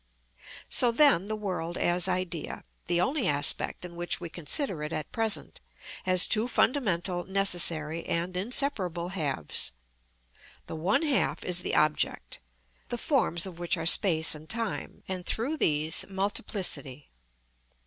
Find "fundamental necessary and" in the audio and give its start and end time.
6.47-8.35